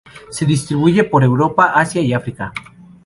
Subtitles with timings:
[0.31, 2.51] Se distribuye por Europa, Asia y África.